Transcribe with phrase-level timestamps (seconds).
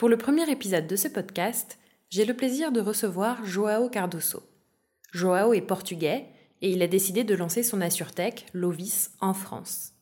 [0.00, 4.42] Pour le premier épisode de ce podcast, j'ai le plaisir de recevoir Joao Cardoso.
[5.12, 6.24] Joao est portugais
[6.62, 9.92] et il a décidé de lancer son AssureTech, Lovis, en France.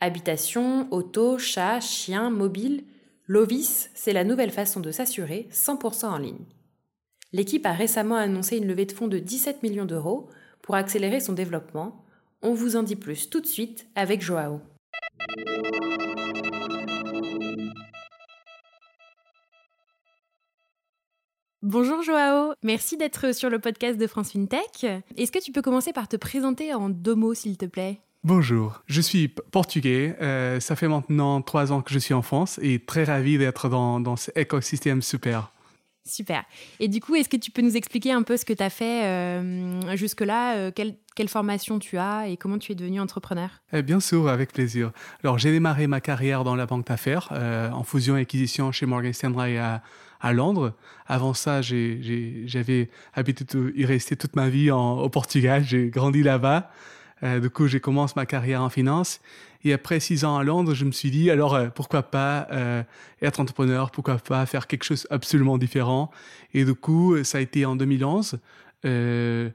[0.00, 2.82] Habitation, auto, chat, chien, mobile,
[3.28, 6.44] Lovis, c'est la nouvelle façon de s'assurer 100% en ligne.
[7.32, 10.28] L'équipe a récemment annoncé une levée de fonds de 17 millions d'euros
[10.60, 12.04] pour accélérer son développement.
[12.42, 14.60] On vous en dit plus tout de suite avec Joao.
[21.68, 24.86] Bonjour Joao, merci d'être sur le podcast de France FinTech.
[25.16, 27.98] Est-ce que tu peux commencer par te présenter en deux mots s'il te plaît?
[28.22, 30.14] Bonjour, je suis portugais.
[30.22, 33.68] Euh, ça fait maintenant trois ans que je suis en France et très ravi d'être
[33.68, 35.50] dans, dans cet écosystème super.
[36.06, 36.44] Super.
[36.78, 38.70] Et du coup, est-ce que tu peux nous expliquer un peu ce que tu as
[38.70, 43.50] fait euh, jusque-là euh, quelle, formation tu as et comment tu es devenu entrepreneur?
[43.72, 44.92] Eh Bien sûr, avec plaisir.
[45.24, 48.86] Alors, j'ai démarré ma carrière dans la banque d'affaires euh, en fusion et acquisition chez
[48.86, 49.82] Morgan Stanley à,
[50.20, 50.72] à Londres.
[51.06, 55.64] Avant ça, j'avais habité y rester toute ma vie au Portugal.
[55.64, 56.70] J'ai grandi là-bas.
[57.22, 59.20] du coup, j'ai commencé ma carrière en finance.
[59.66, 62.84] Et après six ans à Londres, je me suis dit, alors euh, pourquoi pas euh,
[63.20, 66.12] être entrepreneur, pourquoi pas faire quelque chose absolument différent?
[66.54, 68.38] Et du coup, ça a été en 2011.
[68.84, 69.50] Euh,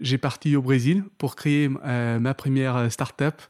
[0.00, 3.42] j'ai parti au Brésil pour créer ma première start-up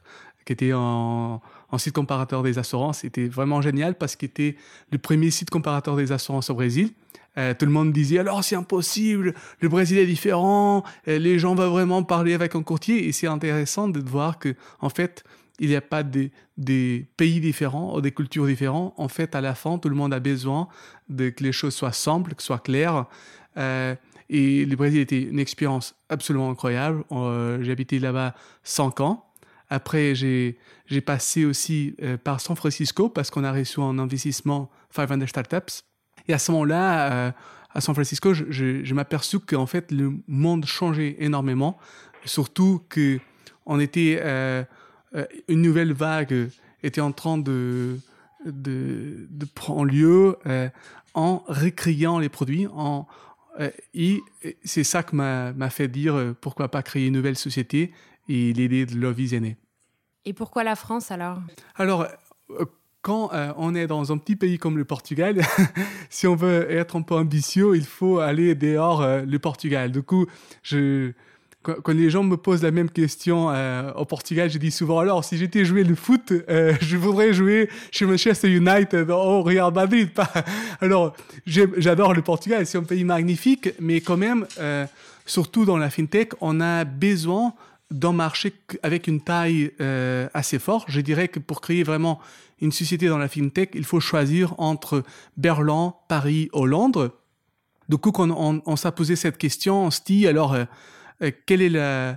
[0.43, 1.41] qui était en,
[1.77, 2.99] site comparateur des assurances.
[2.99, 4.55] C'était vraiment génial parce qu'il était
[4.91, 6.91] le premier site comparateur des assurances au Brésil.
[7.35, 12.03] tout le monde disait alors c'est impossible, le Brésil est différent, les gens vont vraiment
[12.03, 15.23] parler avec un courtier et c'est intéressant de voir que en fait
[15.61, 16.31] il n'y a pas des,
[17.17, 18.93] pays différents ou des cultures différentes.
[18.97, 20.67] En fait, à la fin, tout le monde a besoin
[21.07, 23.05] de que les choses soient simples, que soient claires.
[23.57, 23.95] Euh,
[24.29, 27.03] et le Brésil était une expérience absolument incroyable.
[27.11, 28.33] Euh, j'ai habité là-bas
[28.63, 29.30] cinq ans.
[29.71, 30.55] Après, j'ai
[31.03, 35.81] passé aussi euh, par San Francisco parce qu'on a reçu un investissement 500 Startups.
[36.27, 37.33] Et à ce moment-là,
[37.73, 41.79] à San Francisco, je, je, je m'aperçus qu'en fait, le monde changeait énormément.
[42.25, 43.19] Surtout que
[43.79, 44.19] était
[45.15, 46.49] euh, une nouvelle vague
[46.83, 47.99] était en train de,
[49.55, 50.69] prendre lieu euh,
[51.13, 52.67] en recréant les produits.
[52.67, 53.07] En,
[53.59, 54.21] euh, et
[54.63, 57.91] c'est ça qui m'a fait dire pourquoi pas créer une nouvelle société
[58.29, 59.55] et l'idée de Love is
[60.25, 61.39] Et pourquoi la France alors?
[61.75, 62.07] Alors,
[63.01, 65.41] quand on est dans un petit pays comme le Portugal,
[66.09, 69.91] si on veut être un peu ambitieux, il faut aller dehors le Portugal.
[69.91, 70.27] Du coup,
[71.61, 75.23] quand, les gens me posent la même question euh, au Portugal, je dis souvent alors
[75.23, 80.09] si j'étais joué le foot, euh, je voudrais jouer chez Manchester United au Real Madrid.
[80.81, 81.15] alors
[81.45, 84.85] j'adore le Portugal, c'est un pays magnifique, mais quand même, euh,
[85.25, 87.53] surtout dans la fintech, on a besoin
[87.91, 88.53] d'un marché
[88.83, 89.71] avec une taille
[90.33, 90.89] assez forte.
[90.89, 92.19] Je dirais que pour créer vraiment
[92.61, 95.03] une société dans la fintech, il faut choisir entre
[95.35, 97.11] Berlin, Paris ou Londres.
[97.89, 101.75] Du coup, quand on, s'est posé cette question, on se dit alors euh, quel est
[101.75, 102.15] euh,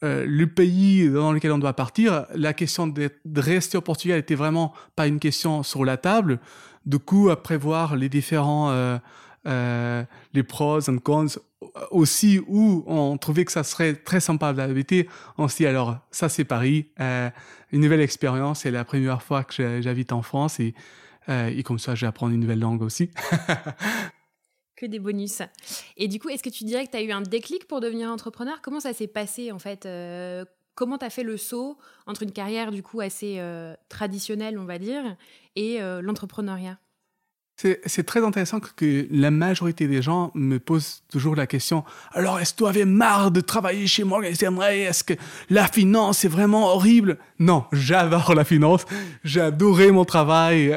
[0.00, 4.72] le pays dans lequel on doit partir, la question de rester au Portugal était vraiment
[4.94, 6.38] pas une question sur la table.
[6.84, 8.70] Du coup, à prévoir les différents,
[9.46, 10.04] euh,
[10.34, 11.26] les pros et cons
[11.90, 15.08] aussi, où on trouvait que ça serait très sympa d'habiter,
[15.38, 19.80] on se dit alors, ça c'est Paris, une nouvelle expérience, c'est la première fois que
[19.80, 20.74] j'habite en France et,
[21.28, 23.10] et comme ça, apprendre une nouvelle langue aussi.
[24.76, 25.42] que des bonus.
[25.96, 28.10] Et du coup, est-ce que tu dirais que tu as eu un déclic pour devenir
[28.10, 28.60] entrepreneur?
[28.62, 30.44] Comment ça s'est passé en fait euh,
[30.74, 34.66] Comment tu as fait le saut entre une carrière du coup assez euh, traditionnelle, on
[34.66, 35.16] va dire,
[35.56, 36.78] et euh, l'entrepreneuriat?
[37.56, 42.52] C'est très intéressant que la majorité des gens me posent toujours la question alors est-ce
[42.52, 45.14] que tu avais marre de travailler chez moi Est-ce que
[45.48, 47.16] la finance est vraiment horrible?
[47.38, 48.84] Non, j'adore la finance.
[49.24, 50.76] J'adorais mon travail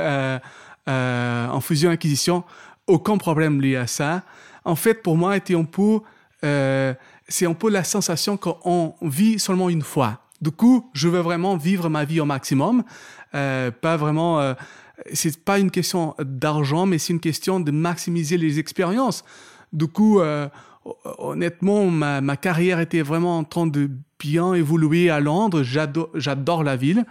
[0.87, 2.43] en fusion acquisition
[2.87, 4.23] aucun problème lié à ça.
[4.65, 5.99] En fait, pour moi, peu
[7.27, 10.19] c'est un peu la sensation qu'on vit seulement une fois.
[10.41, 12.83] Du coup, je veux vraiment vivre ma vie au maximum,
[13.31, 14.55] pas vraiment
[15.13, 19.23] c'est pas une question d'argent, mais c'est une question de maximiser les expériences.
[19.73, 20.47] Du coup, euh,
[21.17, 25.63] honnêtement, ma, ma, carrière était vraiment en train de bien évoluer à Londres.
[25.63, 27.05] J'adore la ville.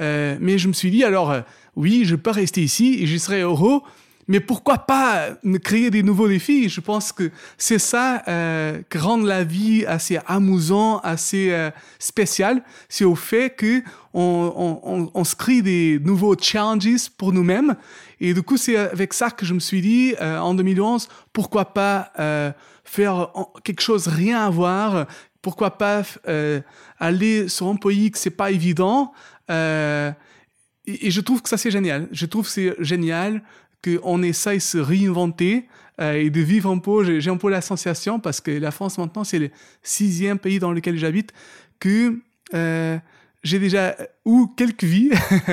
[0.00, 1.40] Euh, mais je me suis dit, alors, euh,
[1.76, 3.80] oui, je peux rester ici et je serai heureux,
[4.28, 5.30] mais pourquoi pas
[5.64, 6.68] créer des nouveaux défis?
[6.68, 12.62] Je pense que c'est ça euh, qui rend la vie assez amusant, assez euh, spécial.
[12.88, 13.82] C'est au fait que
[14.12, 17.74] on, on, on, se crée des nouveaux challenges pour nous-mêmes.
[18.20, 21.72] Et du coup, c'est avec ça que je me suis dit, euh, en 2011, pourquoi
[21.72, 22.52] pas euh,
[22.84, 23.30] faire
[23.64, 25.06] quelque chose rien à voir?
[25.40, 26.60] Pourquoi pas euh,
[26.98, 29.12] aller sur un pays que c'est pas évident?
[29.48, 32.08] Et, je trouve que ça c'est génial.
[32.12, 33.42] Je trouve que c'est génial
[33.82, 35.68] qu'on essaye de se réinventer
[36.00, 37.18] euh, et de vivre un peu.
[37.20, 39.50] J'ai un peu la sensation, parce que la France maintenant, c'est le
[39.82, 41.32] sixième pays dans lequel j'habite,
[41.80, 42.20] que
[42.54, 42.98] euh,
[43.42, 45.10] j'ai déjà eu quelques vies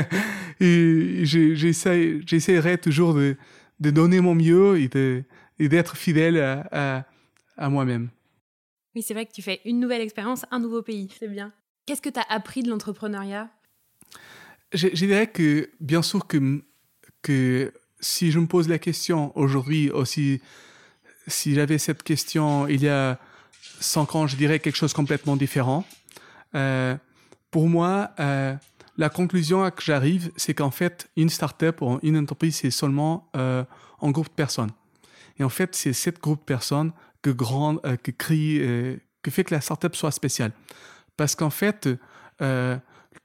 [0.59, 3.35] et j'essaierai toujours de,
[3.79, 7.05] de, donner mon mieux et d'être fidèle à,
[7.57, 8.09] à, moi-même.
[8.95, 11.09] Oui, c'est vrai que tu fais une nouvelle expérience, un nouveau pays.
[11.19, 11.51] C'est bien.
[11.85, 13.49] Qu'est-ce que tu as appris de l'entrepreneuriat?
[14.73, 16.63] Je, je, dirais que, bien sûr, que,
[17.21, 20.41] que si je me pose la question aujourd'hui aussi,
[21.27, 23.19] si j'avais cette question il y a
[23.79, 25.85] cinq ans, je dirais quelque chose complètement différent.
[26.55, 26.95] Euh,
[27.51, 28.53] pour moi, euh,
[28.97, 33.29] la conclusion à que j'arrive, c'est qu'en fait, une startup ou une entreprise, c'est seulement
[33.35, 33.63] euh,
[34.01, 34.71] un groupe de personnes.
[35.39, 36.91] Et en fait, c'est cette groupe de personnes
[37.21, 40.51] que, grande, euh, que, crée, que fait que la startup soit spéciale.
[41.17, 41.87] Parce qu'en fait,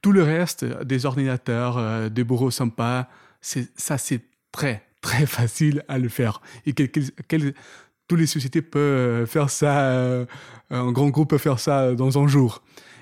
[0.01, 3.09] tout le reste, des ordinateurs, des bureaux sympas,
[3.41, 4.21] ça c'est
[4.51, 6.41] très, très facile à le faire.
[6.65, 10.25] Et toutes les sociétés peuvent faire ça, euh,
[10.69, 12.61] un grand groupe peut faire ça dans un jour.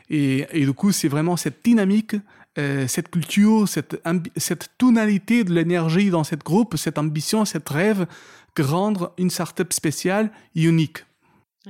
[0.10, 2.16] Et, du coup, c'est vraiment cette dynamique,
[2.58, 4.02] euh, cette culture, cette,
[4.38, 8.08] cette tonalité de l'énergie dans cette groupe, cette ambition, cette rêve,
[8.56, 11.06] que rendre une startup spéciale unique.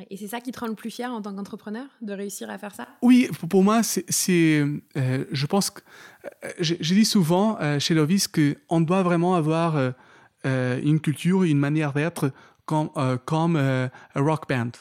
[0.10, 2.60] Et c'est ça qui te rend le plus fier en tant qu'entrepreneur, de réussir à
[2.60, 2.88] faire ça?
[3.02, 4.64] Oui, pour moi, c'est,
[4.96, 5.82] euh, je pense que,
[6.46, 9.76] euh, je, souvent euh, chez Lovis qu'on doit vraiment avoir
[10.46, 12.32] euh, une culture, une manière d'être
[12.66, 12.92] comme,
[13.26, 14.72] comme un rock band.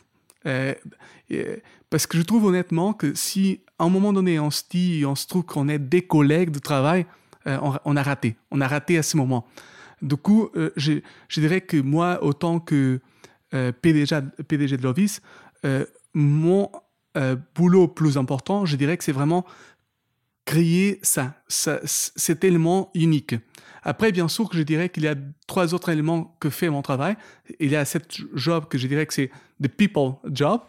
[1.89, 5.15] parce que je trouve honnêtement que si à un moment donné on se dit, on
[5.15, 7.07] se trouve qu'on est des collègues de travail,
[7.47, 8.37] on, a raté.
[8.51, 9.47] On a raté à ce moment.
[10.03, 11.01] Du coup, je,
[11.35, 13.01] dirais que moi, autant que
[13.50, 15.21] PDG, PDG de Lovis,
[15.65, 15.85] euh,
[16.15, 16.71] mon
[17.17, 19.45] euh, boulot plus important, je dirais que c'est vraiment
[20.45, 23.35] créer ça, ça, cet élément unique.
[23.83, 25.15] Après, bien sûr que je dirais qu'il y a
[25.47, 27.17] trois autres éléments que fait mon travail.
[27.61, 29.31] Il y a cette job que je dirais que c'est
[29.62, 30.61] the people job.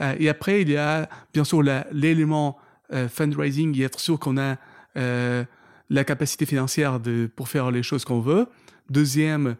[0.00, 2.58] Euh, et après, il y a bien sûr l'élément
[2.92, 4.56] euh, fundraising et être sûr qu'on a
[4.96, 5.44] euh,
[5.90, 8.46] la capacité financière de, pour faire les choses qu'on veut.
[8.90, 9.56] Deuxième,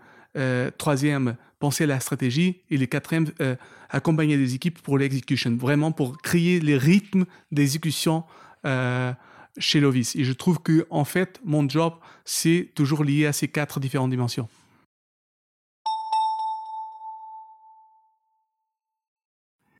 [0.76, 3.56] troisième, penser à la stratégie et le quatrième, euh,
[3.90, 8.24] accompagner les équipes pour l'exécution, vraiment pour créer les rythmes d'exécution
[8.64, 9.12] euh,
[9.58, 10.14] chez Lovis.
[10.16, 11.94] Et je trouve que en fait, mon job,
[12.24, 14.48] c'est toujours lié à ces quatre différentes dimensions.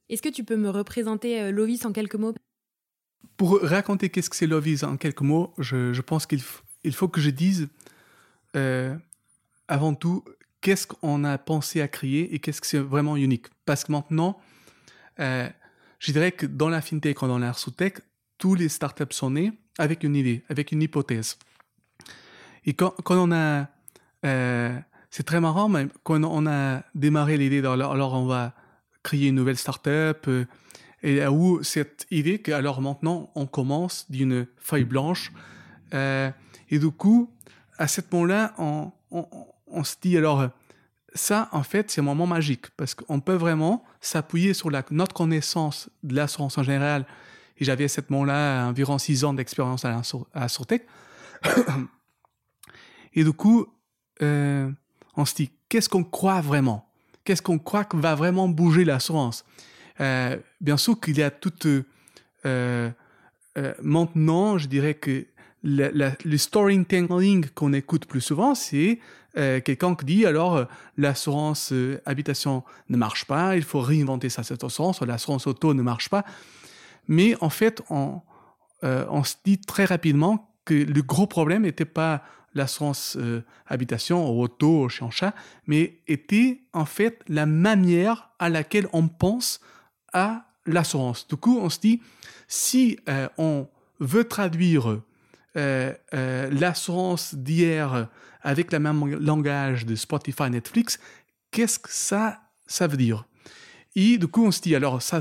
[0.08, 2.34] Est-ce que tu peux me représenter euh, Lovis en quelques mots?
[3.36, 6.42] Pour raconter qu'est-ce que c'est Lovis en quelques mots, je, je pense qu'il
[6.84, 7.68] il faut que je dise
[8.56, 8.96] euh,
[9.68, 10.24] avant tout
[10.60, 13.46] qu'est-ce qu'on a pensé à créer et qu'est-ce que c'est vraiment unique.
[13.64, 14.38] Parce que maintenant,
[15.20, 15.48] euh,
[15.98, 17.94] je dirais que dans la fintech ou dans la tech,
[18.38, 21.38] tous les startups sont nés avec une idée, avec une hypothèse.
[22.64, 23.68] Et quand, on a...
[24.24, 24.78] Euh,
[25.10, 28.52] c'est très marrant, mais quand on a démarré l'idée, alors, on va
[29.02, 30.44] créer une nouvelle startup, euh,
[31.02, 35.32] et où cette idée que alors maintenant on commence d'une feuille blanche,
[35.94, 36.30] euh,
[36.70, 37.30] et du coup,
[37.78, 38.92] à ce moment-là, on,
[39.70, 40.48] on se dit alors,
[41.14, 45.14] ça, en fait, c'est un moment magique parce qu'on peut vraiment s'appuyer sur la, notre
[45.14, 47.06] connaissance de l'assurance en général.
[47.58, 50.02] Et j'avais à ce moment-là environ six ans d'expérience à
[50.34, 50.86] la Surtech.
[53.14, 53.66] Et du coup,
[54.22, 54.70] euh,
[55.16, 56.88] on se dit, qu'est-ce qu'on croit vraiment?
[57.24, 59.44] Qu'est-ce qu'on croit que va vraiment bouger l'assurance?
[60.00, 61.52] Euh, Bien sûr qu'il y a tout...
[62.46, 62.90] Euh,
[63.58, 65.26] euh, maintenant, je dirais que
[65.62, 68.98] le, le, le storytelling qu'on écoute plus souvent, c'est
[69.36, 70.64] euh, quelqu'un qui dit alors euh,
[70.96, 75.82] l'assurance euh, habitation ne marche pas, il faut réinventer ça, cette assurance, l'assurance auto ne
[75.82, 76.24] marche pas.
[77.06, 78.20] Mais en fait, on,
[78.82, 82.22] on se dit très rapidement que le gros problème n'était pas
[82.52, 83.16] l'assurance
[83.66, 85.34] habitation ou auto chez un chat,
[85.66, 89.60] mais était en fait la manière à laquelle on pense
[90.12, 91.26] à l'assurance.
[91.28, 92.02] Du coup, on se dit,
[92.46, 92.98] si
[93.38, 93.66] on
[94.00, 95.00] veut traduire
[95.54, 98.08] l'assurance d'hier
[98.42, 100.98] avec le même langage de Spotify, Netflix,
[101.50, 103.24] qu'est-ce que ça, ça veut dire?
[103.96, 105.20] Et du coup, on se dit, alors ça,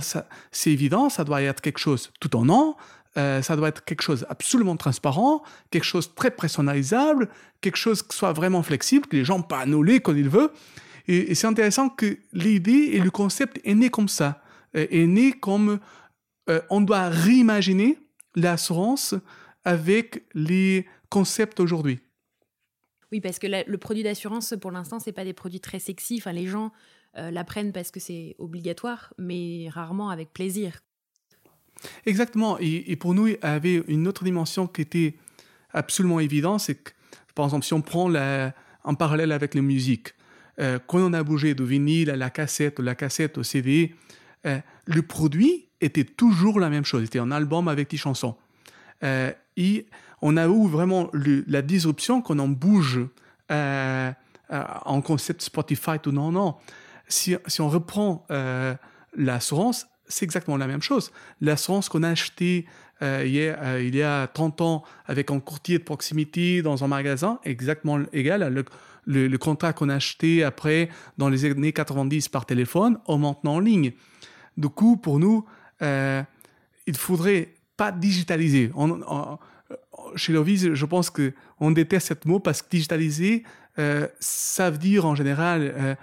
[0.52, 2.78] c'est évident, ça doit être quelque chose tout en an,
[3.18, 5.42] euh, ça doit être quelque chose absolument transparent,
[5.72, 7.30] quelque chose très personnalisable,
[7.62, 10.52] quelque chose qui soit vraiment flexible, que les gens peuvent annuler quand ils veulent.
[11.08, 14.44] Et, c'est intéressant que l'idée et le concept est né comme ça,
[14.76, 15.80] euh, est né comme
[16.50, 17.98] euh, on doit réimaginer
[18.36, 19.16] l'assurance
[19.68, 22.00] avec les concepts aujourd'hui.
[23.12, 26.18] Oui, parce que le produit d'assurance, pour l'instant, c'est pas des produits très sexy.
[26.20, 26.72] Enfin, les gens
[27.16, 30.82] l'apprennent parce que c'est obligatoire, mais rarement avec plaisir.
[32.06, 32.58] Exactement.
[32.60, 35.16] Et, pour nous, il y avait une autre dimension qui était
[35.72, 36.92] absolument évidente, c'est que,
[37.36, 40.14] par exemple, si on prend la, en parallèle avec la musique,
[40.60, 43.94] euh, quand on a bougé de vinyle à la cassette, de la cassette au CD,
[44.46, 47.04] euh, le produit était toujours la même chose.
[47.04, 48.36] C'était un album avec des chansons.
[49.04, 49.86] Euh, et
[50.22, 53.02] on a eu vraiment la disruption qu'on en bouge
[53.50, 56.56] en concept Spotify tout non, non.
[57.10, 58.26] Si, si on reprend
[59.16, 61.12] l'assurance, c'est exactement la même chose.
[61.42, 62.66] L'assurance qu'on a achetée
[63.02, 67.40] euh, euh, il, y a, 30 ans avec un courtier de proximité dans un magasin,
[67.44, 68.66] exactement égal
[69.06, 73.56] le, le, contrat qu'on a acheté après dans les années 90 par téléphone, au maintenant
[73.56, 73.92] en ligne.
[74.58, 75.46] Du coup, pour nous,
[75.84, 76.24] euh,
[76.88, 78.72] il faudrait pas digitaliser.
[80.16, 83.44] chez Lovis, je pense qu'on déteste ce mot parce que digitaliser,
[83.80, 85.98] euh, ça veut dire en général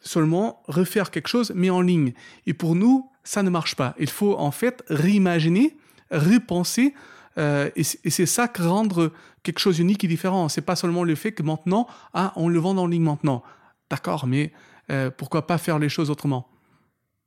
[0.00, 2.12] seulement refaire quelque chose, mais en ligne.
[2.46, 3.94] Et pour nous, ça ne marche pas.
[3.98, 5.76] Il faut en fait réimaginer,
[6.10, 6.94] repenser,
[7.38, 10.48] euh, et c'est ça qui rendre quelque chose unique et différent.
[10.48, 13.42] C'est pas seulement le fait que maintenant, ah, on le vend en ligne maintenant.
[13.90, 14.52] D'accord, mais
[14.90, 16.48] euh, pourquoi pas faire les choses autrement?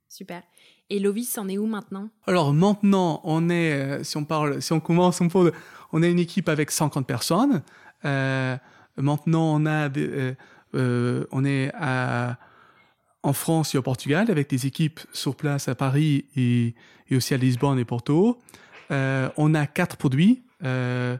[0.08, 0.42] Super.
[0.92, 2.10] Et Lovis, en est où maintenant?
[2.26, 5.52] Alors maintenant, on est, euh, si on parle, si on commence, on, peut,
[5.92, 7.62] on a une équipe avec 50 personnes.
[8.04, 9.88] maintenant, on a,
[10.74, 11.72] on est
[13.22, 16.74] en France et au Portugal avec des équipes sur place à Paris et,
[17.10, 18.38] aussi à Lisbonne et Porto.
[18.90, 21.16] Euh, on a quatre produits, euh,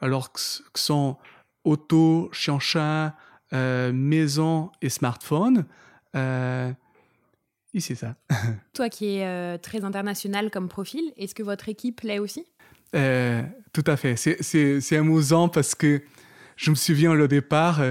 [0.00, 0.40] alors que,
[0.74, 1.16] sont
[1.64, 3.14] auto, chien
[3.52, 5.66] euh, maison et smartphone.
[7.76, 8.16] Et c'est ça.
[8.72, 12.46] Toi qui es très international comme profil, est-ce que votre équipe l'est aussi?
[12.92, 14.16] Tout à fait.
[14.16, 16.02] C'est amusant parce que
[16.56, 17.82] je me souviens au départ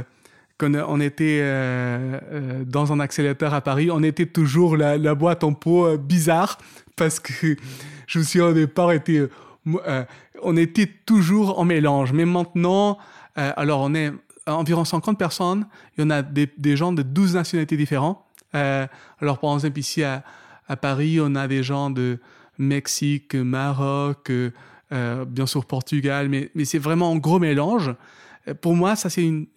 [0.57, 5.43] quand on était euh, euh, dans un accélérateur à Paris, on était toujours la, boîte
[5.43, 6.57] en euh, bizarre
[6.95, 7.57] parce que
[8.07, 9.27] je me suis au départ été,
[10.41, 12.13] on était toujours en mélange.
[12.13, 12.97] Mais maintenant,
[13.35, 14.11] alors on est
[14.47, 18.19] environ 50 personnes, il y en a des, gens de 12 nationalités différentes.
[18.55, 20.23] Alors par exemple ici à,
[20.81, 22.19] Paris, on a des gens de
[22.57, 24.31] Mexique, Maroc,
[24.91, 27.93] bien sûr Portugal, mais, c'est vraiment un gros mélange.
[28.61, 29.47] Pour moi, ça c'est une,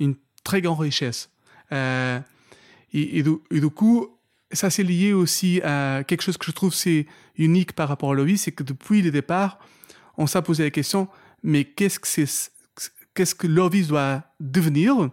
[0.45, 1.31] très grande richesse.
[1.73, 2.21] Euh,
[2.93, 4.09] et, du, coup,
[4.51, 8.15] ça c'est lié aussi à quelque chose que je trouve c'est unique par rapport à
[8.15, 9.59] Lovis, c'est que depuis le départ,
[10.17, 11.09] on s'est posé la question,
[11.43, 12.31] mais qu'est-ce que
[13.15, 15.11] qu'est-ce que Lovis doit devenir?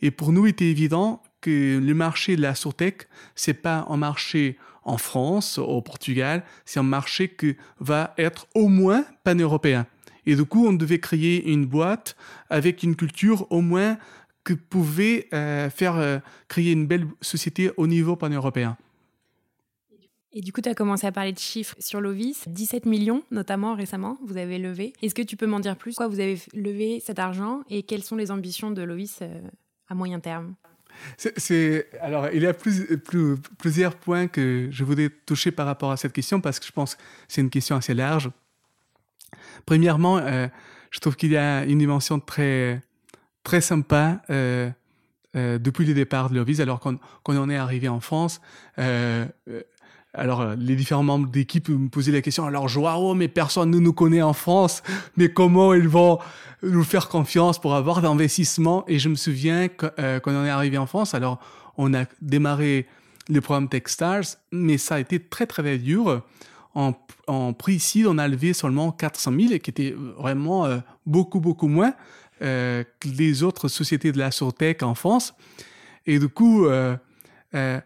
[0.00, 4.58] Et pour nous, il était évident le marché de la surtech, c'est pas un marché
[4.84, 9.86] en France, au Portugal, c'est un marché qui va être au moins pan-européen.
[10.26, 12.16] Et du coup, on devait créer une boîte
[12.50, 13.98] avec une culture au moins
[14.44, 18.76] que pouvait euh, faire euh, créer une belle société au niveau pan-européen.
[20.32, 23.74] Et du coup, tu as commencé à parler de chiffres sur Lovis, 17 millions notamment
[23.74, 24.92] récemment, vous avez levé.
[25.02, 25.92] Est-ce que tu peux m'en dire plus?
[25.92, 29.40] Pourquoi vous avez levé cet argent et quelles sont les ambitions de Lovis euh,
[29.88, 30.54] à moyen terme?
[32.00, 35.96] Alors, il y a plus, plus, plusieurs points que je voudrais toucher par rapport à
[35.96, 38.30] cette question parce que je pense que c'est une question assez large.
[39.66, 40.20] Premièrement,
[40.90, 42.80] je trouve qu'il y a une dimension très,
[43.48, 44.70] très sympa euh,
[45.36, 46.60] euh, depuis le départ de Lovis.
[46.60, 48.40] Alors, quand, quand, on est arrivé en France,
[48.78, 49.26] euh,
[50.14, 53.92] alors les différents membres d'équipe me posaient la question alors, Joao, mais personne ne nous
[53.92, 54.82] connaît en France,
[55.16, 56.18] mais comment ils vont
[56.62, 59.90] nous faire confiance pour avoir d'investissement Et je me souviens quand
[60.26, 61.38] on est arrivé en France, alors,
[61.76, 62.86] on a démarré
[63.28, 66.22] le programme Techstars, mais ça a été très, très dur.
[66.74, 66.94] En,
[67.26, 70.66] en prix on a levé seulement 400 000, et qui était vraiment
[71.06, 71.94] beaucoup, beaucoup moins.
[72.40, 75.34] Euh, que les autres sociétés de la Surtech en France.
[76.06, 76.96] Et du coup, euh,
[77.54, 77.80] euh,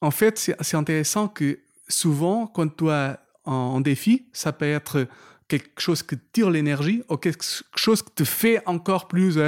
[0.00, 1.58] en fait, c'est intéressant que
[1.88, 5.06] souvent, quand tu as en, défi, ça peut être
[5.48, 9.38] quelque chose qui tire l'énergie ou quelque chose qui te fait encore plus.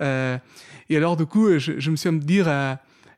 [0.00, 2.48] et alors, du coup, je, me suis me dire,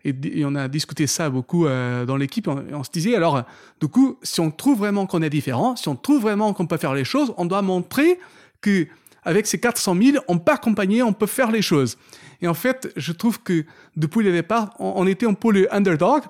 [0.05, 2.49] et, on a discuté ça beaucoup dans l'équipe.
[2.49, 3.45] On, se disait alors,
[3.81, 6.79] du coup, si on trouve vraiment qu'on est différent, si on trouve vraiment qu'on peut
[6.79, 8.19] faire les choses, on doit montrer
[8.61, 8.89] que
[9.25, 11.97] avec ces 400 000, on peut accompagner, on peut faire les choses.
[12.43, 13.65] Et en fait, je trouve que
[13.97, 16.23] depuis le départ, on, était un peu le underdog,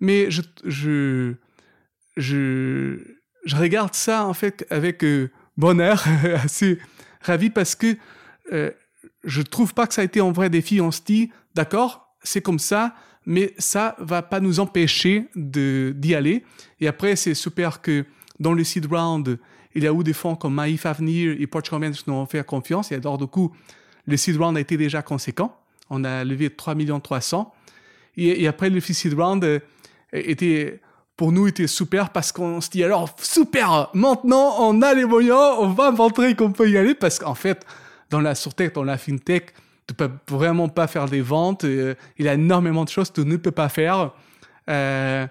[0.00, 1.34] mais je,
[2.18, 2.98] je,
[3.44, 6.04] je regarde ça en fait avec euh, bonheur,
[6.44, 6.78] assez
[7.22, 7.96] ravi parce que
[8.52, 8.70] euh,
[9.24, 10.80] je trouve pas que ça a été un vrai défi.
[10.80, 12.94] On se dit, d'accord, c'est comme ça,
[13.26, 16.44] mais ça va pas nous empêcher d'y aller.
[16.80, 18.04] Et après, c'est super que
[18.40, 19.38] dans le seed round,
[19.74, 22.44] il y a eu des fonds comme Maïf Avenir et Portugal qui nous ont fait
[22.44, 22.90] confiance.
[22.92, 23.54] Et alors, du coup,
[24.06, 25.54] le seed round a été déjà conséquent.
[25.90, 27.54] On a levé 3 300
[28.16, 29.60] et, et après, le seed round euh,
[30.12, 30.80] était,
[31.18, 35.56] pour nous, était super parce qu'on se dit alors, super, maintenant, on a les moyens,
[35.58, 37.66] on va montrer qu'on peut y aller parce qu'en fait,
[38.08, 39.52] dans la surtech, dans la fintech,
[39.86, 41.64] tu peux vraiment pas faire des ventes.
[41.64, 44.12] Euh, il y a énormément de choses que tu ne peux pas faire.
[44.70, 45.26] Euh,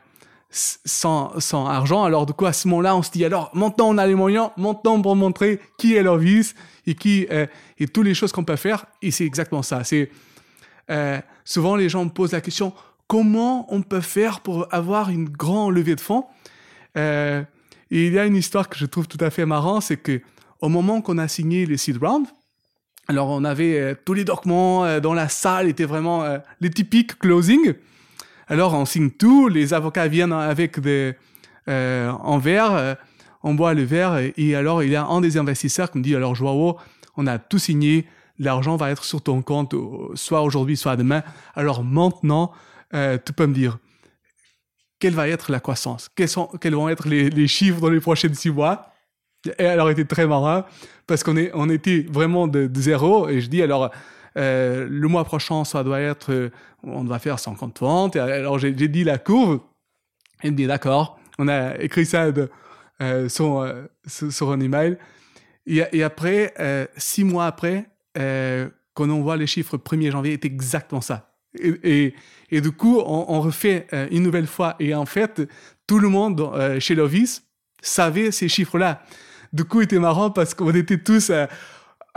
[0.50, 2.04] sans, argent.
[2.04, 4.50] Alors, du coup, à ce moment-là, on se dit, alors, maintenant, on a les moyens,
[4.58, 7.46] maintenant, pour montrer qui est leur vice et qui, euh,
[7.80, 8.86] et toutes les choses qu'on peut faire.
[9.02, 9.84] Et c'est exactement ça.
[9.84, 10.10] C'est,
[10.90, 12.74] euh, souvent, les gens me posent la question,
[13.08, 16.26] comment on peut faire pour avoir une grande levée de fonds?
[16.98, 17.44] Euh,
[17.92, 20.22] et il y a une histoire que je trouve tout à fait marrant, c'est que
[20.60, 22.28] au moment qu'on a signé les seed round,
[23.08, 26.26] alors on avait tous les documents dans la salle, était vraiment
[26.60, 27.76] les typiques closing.
[28.50, 31.16] Alors on signe tout, les avocats viennent avec des
[31.70, 32.96] euh, en verre, euh,
[33.44, 36.16] on boit le verre et, alors il y a un des investisseurs qui me dit
[36.16, 36.78] alors Joao,
[37.18, 38.06] on a tout signé,
[38.40, 39.76] l'argent va être sur ton compte
[40.16, 41.24] soit aujourd'hui soit demain.
[41.56, 42.54] Alors maintenant,
[42.94, 43.80] euh, tu peux me dire
[45.00, 48.34] quelle va être la croissance, quels, sont, quels vont être les, chiffres dans les prochains
[48.34, 48.92] six mois?
[49.60, 50.66] Et alors, était très marrant
[51.06, 53.30] parce qu'on on était vraiment de, zéro.
[53.30, 53.92] Et je dis alors,
[54.38, 56.50] euh, le mois prochain, ça doit être, euh,
[56.84, 58.16] on va faire 50 ventes.
[58.16, 59.62] alors j'ai dit la courbe.
[60.42, 61.20] Elle me dit d'accord.
[61.40, 62.50] On a écrit ça de,
[63.02, 63.72] euh, sur,
[64.08, 64.98] sur, un email.
[65.66, 66.54] Et, et après,
[66.98, 67.86] six mois après,
[68.16, 71.32] quand on voit les chiffres 1er janvier, c'est exactement ça.
[71.60, 72.16] Et, et,
[72.52, 74.76] du coup, on, refait une nouvelle fois.
[74.80, 75.42] Et en fait,
[75.86, 77.44] tout le monde chez Lovis
[77.82, 79.04] savait ces chiffres-là.
[79.54, 81.32] Du coup, c'était marrant parce qu'on était tous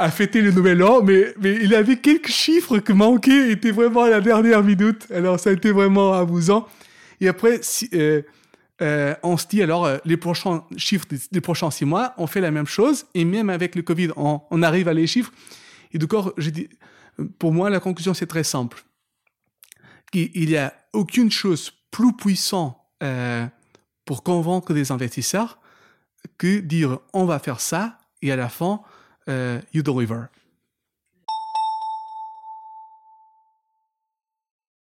[0.01, 4.11] à fêter le nouvel an, mais, il avait quelques chiffres qui manquaient, était vraiment à
[4.11, 5.07] la dernière minute.
[5.12, 6.66] Alors ça a été vraiment amusant.
[7.21, 7.61] Et après,
[7.93, 8.23] euh,
[8.81, 12.40] euh, on se dit alors, euh, les prochains chiffres des, prochains six mois, on fait
[12.40, 13.05] la même chose.
[13.14, 15.33] Et même avec le Covid, on, arrive à les chiffres.
[15.93, 16.71] Et du coup, je dis,
[17.38, 18.83] pour moi, la conclusion, c'est très simple.
[20.12, 22.77] Il n'y a aucune chose plus puissante
[24.05, 25.61] pour convaincre des investisseurs
[26.38, 28.83] que dire on va faire ça et à la fin,
[29.29, 30.25] euh, you deliver.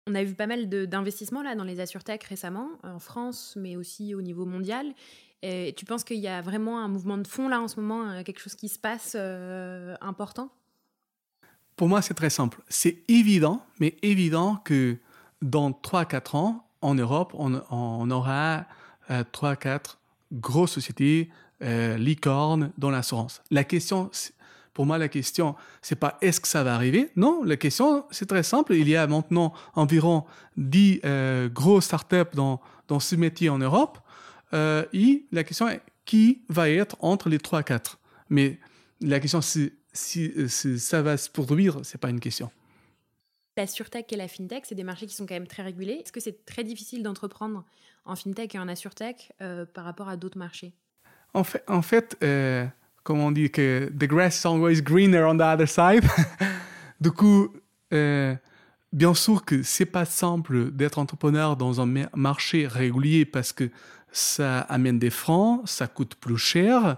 [0.08, 4.14] On a vu pas mal d'investissements là dans les AssureTech récemment, en France, mais aussi
[4.14, 4.94] au niveau mondial.
[5.42, 8.10] Et tu penses qu'il y a vraiment un mouvement de fond là en ce moment,
[8.10, 10.50] euh, quelque chose qui se passe euh, important?
[11.76, 12.62] Pour moi, c'est très simple.
[12.70, 14.98] C'est évident, mais évident que
[15.46, 18.66] dans 3-4 ans, en Europe, on, aura
[19.10, 19.98] 3-4
[20.34, 21.30] grosses sociétés
[21.64, 23.42] euh, licorne dans l'assurance.
[23.50, 24.12] La question,
[24.74, 27.10] pour moi, la question, c'est pas est-ce que ça va arriver?
[27.16, 28.74] Non, la question, c'est très simple.
[28.74, 30.26] Il y a maintenant environ
[30.58, 34.00] 10 euh, grosses startups dans, dans ce métier en Europe.
[34.54, 37.96] Euh, et la question est qui va être entre les 3-4
[38.30, 38.60] Mais
[39.02, 42.52] la question, c'est si, si, ça va se produire, c'est pas une question.
[43.58, 46.02] La surtech et la fintech, c'est des marchés qui sont quand même très régulés.
[46.04, 47.64] Est-ce que c'est très difficile d'entreprendre
[48.04, 50.74] en fintech et en assurtech euh, par rapport à d'autres marchés?
[51.34, 51.44] En
[51.82, 52.66] fait, euh,
[53.04, 56.04] comme on dit que the grass is always greener on the other side.
[57.02, 57.54] du coup,
[57.94, 58.36] euh,
[58.92, 63.70] bien sûr que c'est pas simple d'être entrepreneur dans un marché régulier parce que
[64.12, 66.98] ça amène des francs, ça coûte plus cher.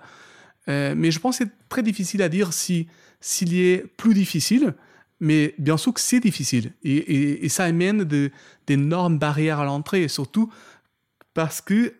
[0.67, 2.88] Mais je pense que c'est très difficile à dire si
[3.22, 4.76] s'il est plus difficile.
[5.19, 8.08] Mais bien sûr que c'est difficile et, et, ça amène
[8.67, 10.51] d'énormes barrières à l'entrée, surtout
[11.34, 11.93] parce que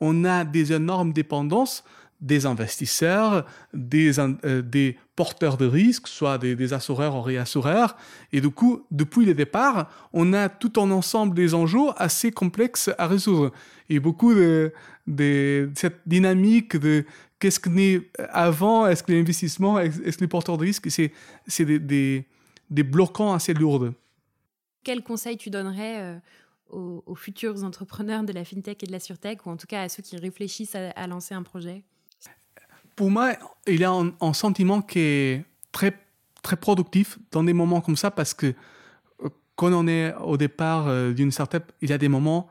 [0.00, 1.84] on a des énormes dépendances
[2.20, 7.96] des investisseurs, des, euh, porteurs de risques, soit des, assureurs ou réassureurs.
[8.32, 12.90] Et du coup, depuis le départ, on a tout un ensemble des enjeux assez complexes
[12.98, 13.52] à résoudre.
[13.88, 14.72] Et beaucoup de,
[15.74, 17.04] cette dynamique de
[17.38, 22.24] qu'est-ce que n'est avant, est-ce que l'investissement, est-ce que les porteurs de risques, c'est des,
[22.70, 23.90] des, bloquants assez lourds.
[24.84, 26.18] Quel conseil tu donnerais euh,
[26.70, 29.88] aux, futurs entrepreneurs de la fintech et de la surtech, ou en tout cas à
[29.88, 31.84] ceux qui réfléchissent à, lancer un projet?
[32.96, 33.34] Pour moi,
[33.66, 35.96] il y a un, sentiment qui est très,
[36.42, 38.54] très productif dans des moments comme ça parce que
[39.22, 42.48] euh, quand on est au départ euh, d'une startup, il y a des moments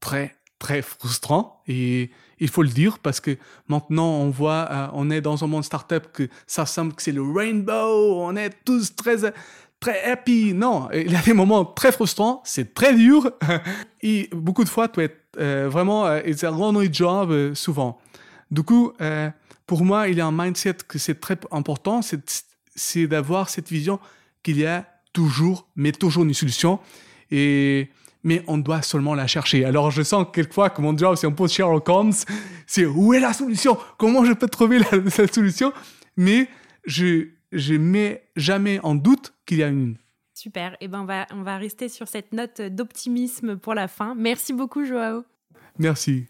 [0.00, 1.62] très, très frustrants.
[1.66, 2.10] Et
[2.42, 3.36] il faut le dire parce que
[3.68, 7.12] maintenant, on voit, euh, on est dans un monde startup que ça semble que c'est
[7.12, 8.20] le rainbow.
[8.20, 9.32] On est tous très,
[9.78, 10.52] très happy.
[10.52, 12.42] Non, il y a des moments très frustrants.
[12.44, 13.30] C'est très dur.
[14.02, 17.98] et beaucoup de fois, tu es euh, vraiment, euh, it's a lonely job euh, souvent.
[18.50, 19.30] Du coup, euh,
[19.66, 22.00] pour moi, il y a un mindset que c'est très important.
[22.74, 24.00] C'est d'avoir cette vision
[24.42, 26.80] qu'il y a toujours, mais toujours une solution.
[27.30, 27.88] Et,
[28.22, 29.64] mais on doit seulement la chercher.
[29.64, 32.12] Alors je sens quelquefois que mon job, c'est un peu Sherlock Holmes,
[32.66, 33.78] c'est où est la solution?
[33.98, 35.72] Comment je peux trouver la, la solution?
[36.16, 36.48] Mais
[36.84, 39.96] je je mets jamais en doute qu'il y a une.
[40.34, 40.72] Super.
[40.74, 44.14] Et eh ben on va on va rester sur cette note d'optimisme pour la fin.
[44.14, 45.24] Merci beaucoup Joao.
[45.78, 46.26] Merci.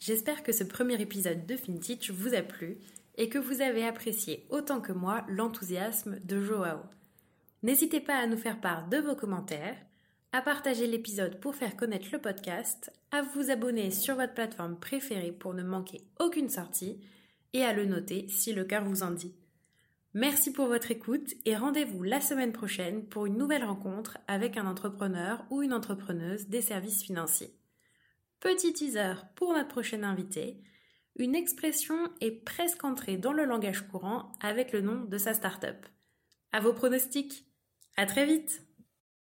[0.00, 2.76] J'espère que ce premier épisode de FinTech vous a plu
[3.16, 6.80] et que vous avez apprécié autant que moi l'enthousiasme de Joao.
[7.62, 9.76] N'hésitez pas à nous faire part de vos commentaires,
[10.32, 15.32] à partager l'épisode pour faire connaître le podcast, à vous abonner sur votre plateforme préférée
[15.32, 17.00] pour ne manquer aucune sortie
[17.52, 19.34] et à le noter si le cœur vous en dit.
[20.12, 24.66] Merci pour votre écoute et rendez-vous la semaine prochaine pour une nouvelle rencontre avec un
[24.66, 27.54] entrepreneur ou une entrepreneuse des services financiers.
[28.40, 30.60] Petit teaser pour notre prochaine invité,
[31.16, 35.86] une expression est presque entrée dans le langage courant avec le nom de sa start-up.
[36.52, 37.46] À vos pronostics.
[37.96, 38.62] À très vite!